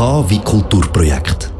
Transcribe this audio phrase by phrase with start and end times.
[0.00, 1.52] Wie Kulturprojekt.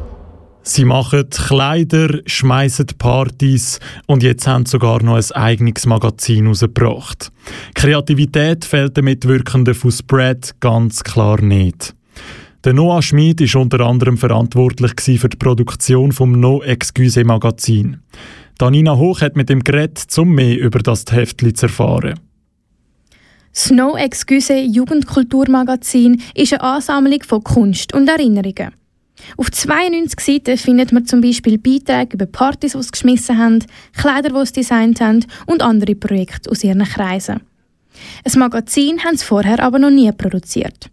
[0.63, 7.31] Sie machen Kleider, schmeißen Partys und jetzt haben sie sogar noch ein eigenes Magazin herausgebracht.
[7.75, 11.95] Kreativität fehlt den Mitwirkenden von Spread ganz klar nicht.
[12.65, 17.99] Der Noah Schmid ist unter anderem verantwortlich für die Produktion vom No Excuse Magazin.
[18.57, 22.19] Danina Hoch hat mit ihm geredet, um mehr über das Heftli zu erfahren.
[23.71, 28.75] No Excuse Jugendkulturmagazin ist eine Ansammlung von Kunst und Erinnerungen.
[29.37, 33.65] Auf 92 Seiten findet man zum Beispiel Beiträge über Partys, die sie geschmissen haben,
[33.97, 37.41] Kleider, die sie designt haben und andere Projekte aus ihren Kreisen.
[38.25, 40.91] Ein Magazin haben sie vorher aber noch nie produziert.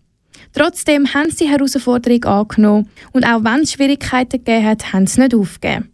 [0.53, 5.21] Trotzdem haben sie die Herausforderung angenommen und auch wenn es Schwierigkeiten gegeben hat, haben sie
[5.21, 5.91] nicht aufgegeben.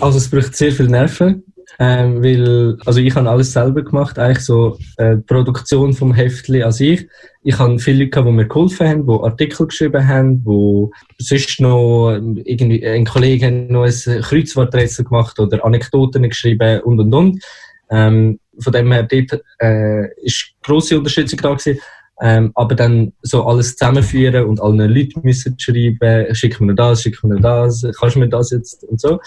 [0.00, 1.42] Also es braucht sehr viel Nerven,
[1.78, 6.72] ähm, weil also ich habe alles selber gemacht, eigentlich so äh, Produktion vom Heftli an
[6.72, 7.08] sich.
[7.42, 12.12] Ich habe viele Leute, die mir geholfen haben, die Artikel geschrieben haben, wo sonst noch
[12.44, 17.44] irgendwie ein Kollege hat noch ein Kreuzworträtsel gemacht oder Anekdoten geschrieben und und und.
[17.90, 21.80] Ähm, von dem her dort äh, ist große Unterstützung da gewesen.
[22.20, 27.22] Ähm, aber dann so alles zusammenführen und allen Leuten müssen schreiben, schick mir das, schick
[27.24, 29.18] mir das, kannst du mir das jetzt und so.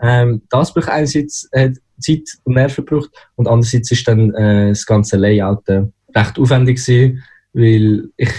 [0.00, 4.86] Ähm, das braucht einerseits äh, Zeit und Nerven gebraucht und andererseits ist dann äh, das
[4.86, 5.82] ganze Layout äh,
[6.14, 8.32] recht aufwendig gewesen, weil ich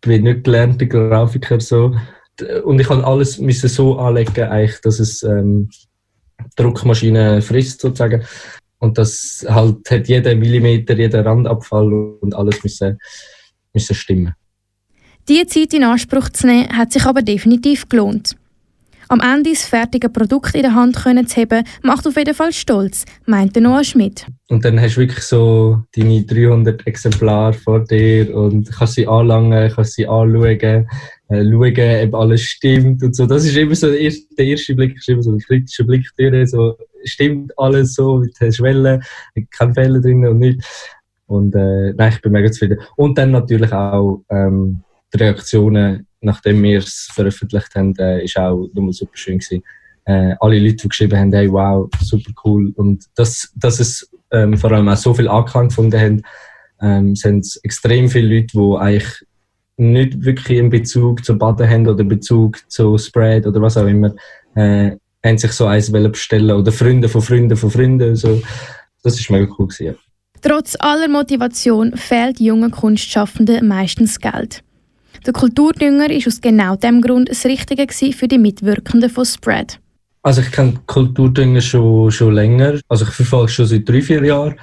[0.00, 1.94] bin nicht gelernter Grafiker so
[2.64, 5.70] und ich kann alles müssen so anlegen, eigentlich, dass es ähm,
[6.56, 8.24] Druckmaschine frisst sozusagen
[8.78, 12.98] und das halt hat jeder Millimeter, jeder Randabfall und alles müssen
[13.72, 14.34] müssen stimmen.
[15.28, 18.36] Diese Zeit in Anspruch zu nehmen, hat sich aber definitiv gelohnt.
[19.08, 22.52] Am Ende das fertige Produkt in der Hand können zu haben, macht auf jeden Fall
[22.52, 24.26] stolz, meinte Noah Schmidt.
[24.48, 29.70] Und dann hast du wirklich so deine 300 Exemplare vor dir und kannst sie anlangen,
[29.72, 30.86] kannst sie anschauen,
[31.28, 33.26] äh, schauen, ob alles stimmt und so.
[33.26, 36.06] Das ist immer so der erste, der erste Blick, ist immer so ein kritischer Blick
[36.18, 39.02] durch, so stimmt alles so mit den Schwellen,
[39.50, 40.66] keine Fälle drin und nichts.
[41.26, 42.78] Und äh, nein, ich bin mega zufrieden.
[42.96, 44.82] Und dann natürlich auch ähm,
[45.12, 49.62] die Reaktionen, nachdem wir es veröffentlicht haben, äh, ist auch nochmal super schön gewesen.
[50.04, 52.72] Äh, alle Leute, die geschrieben haben, hey, wow, super cool.
[52.76, 56.22] Und das, dass es ähm, vor allem auch so viel Anklang gefunden haben,
[56.80, 59.26] ähm, sind extrem viele Leute, die eigentlich
[59.76, 64.14] nicht wirklich einen Bezug zu Baden haben oder Bezug zu Spread oder was auch immer,
[64.54, 64.92] äh,
[65.24, 68.16] haben sich so eins bestellen oder Freunde von Freunden von Freunden.
[68.16, 68.40] So.
[69.02, 69.96] Das ist mega cool gewesen.
[70.40, 74.62] Trotz aller Motivation fehlt jungen Kunstschaffenden meistens Geld.
[75.26, 79.80] Der Kulturdünger ist aus genau dem Grund das Richtige für die Mitwirkenden von Spread.
[80.22, 82.78] Also ich kenne Kulturdünger schon, schon länger.
[82.88, 84.54] Also ich verfolge schon seit drei, vier Jahren.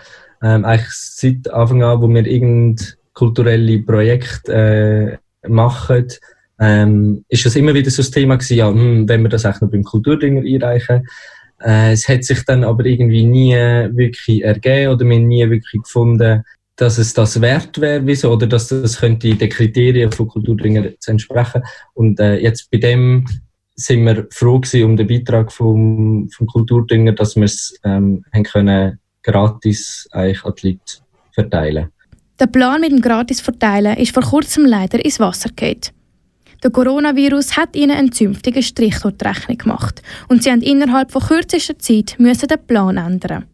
[0.42, 6.08] Ähm, eigentlich seit Anfang an, wo wir irgendein kulturelle Projekte äh, machen,
[6.60, 9.60] ähm, ist das immer wieder so das Thema gewesen, ja, hm, wenn wir das auch
[9.60, 11.06] noch beim Kulturdünger einreichen.
[11.62, 16.44] Äh, es hat sich dann aber irgendwie nie wirklich ergeben oder wir nie wirklich gefunden,
[16.76, 21.64] dass es das wert wäre, wieso, oder dass das könnte den Kriterien von Kulturdünger entsprechen.
[21.94, 23.26] Und äh, jetzt bei dem
[23.76, 29.00] sind wir froh gewesen um den Beitrag vom, vom Kulturdünger, dass wir es ähm, können
[29.24, 31.90] gratis eigentlich an die Leute verteilen.
[32.40, 35.82] Der Plan mit dem gratis Verteilen ist vor kurzem leider ins Wasser gefallen.
[36.64, 41.12] Der Coronavirus hat ihnen einen zünftigen Strich durch die Rechnung gemacht und sie haben innerhalb
[41.12, 43.46] von kürzester Zeit müssen den Plan ändern.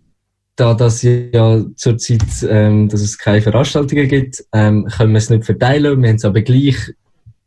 [0.60, 5.46] Da das ja zurzeit, ähm, dass es keine Veranstaltungen gibt, ähm, können wir es nicht
[5.46, 6.02] verteilen.
[6.02, 6.76] Wir haben es aber gleich,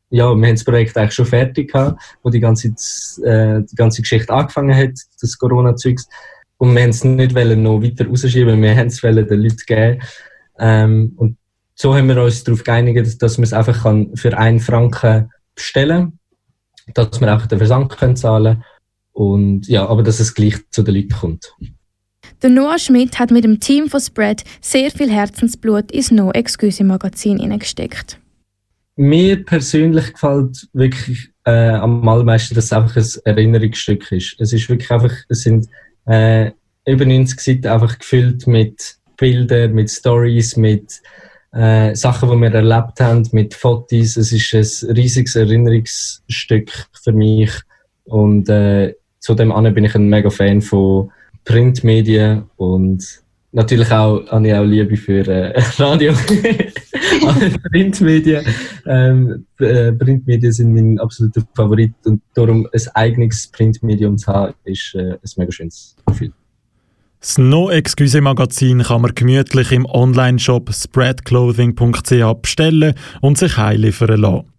[0.09, 4.01] ja, wir haben das Projekt eigentlich schon fertig gehabt, wo die ganze, äh, die ganze
[4.01, 6.09] Geschichte angefangen hat, das Corona-Zeugs.
[6.56, 10.03] Und wir haben es nicht noch weiter rausschieben, wir haben es den Leuten geben.
[10.59, 11.37] Ähm, und
[11.75, 16.19] so haben wir uns darauf geeinigt, dass man es einfach kann für einen Franken bestellen,
[16.95, 18.65] dass wir auch den Versand können zahlen
[19.12, 21.55] und ja, aber dass es gleich zu den Leuten kommt.
[22.41, 26.82] Der Noah Schmidt hat mit dem Team von Spread sehr viel Herzensblut ins No Excuse
[26.84, 28.19] Magazin hineingesteckt.
[28.97, 34.36] Mir persönlich gefällt wirklich äh, am allermeisten, dass es einfach ein Erinnerungsstück ist.
[34.39, 35.68] Es ist wirklich einfach, es sind
[36.07, 36.51] äh,
[36.86, 41.01] über 90 Seiten einfach gefüllt mit Bildern, mit Stories, mit
[41.53, 44.16] äh, Sachen, die wir erlebt haben, mit Fotos.
[44.16, 44.54] Es ist
[44.84, 46.71] ein riesiges Erinnerungsstück
[47.03, 47.53] für mich.
[48.04, 51.10] Und äh, zudem bin ich ein mega Fan von
[51.44, 53.22] Printmedien und
[53.53, 56.12] natürlich auch, habe ich auch Liebe für äh, Radio.
[57.71, 58.44] Printmedien.
[58.86, 64.94] Ähm, äh, Printmedien sind mein absoluter Favorit und darum ein eigenes Printmedium zu haben, ist
[64.94, 66.33] äh, ein mega schönes Gefühl.
[67.21, 74.52] Das No Excuse Magazin kann man gemütlich im Onlineshop spreadclothing.ch bestellen und sich heiliefern lassen.